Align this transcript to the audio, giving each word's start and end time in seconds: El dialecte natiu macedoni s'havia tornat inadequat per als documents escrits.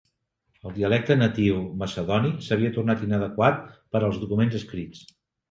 El 0.69 0.73
dialecte 0.77 1.17
natiu 1.19 1.59
macedoni 1.81 2.31
s'havia 2.47 2.73
tornat 2.79 3.05
inadequat 3.09 3.61
per 3.93 4.03
als 4.09 4.19
documents 4.27 4.61
escrits. 4.63 5.07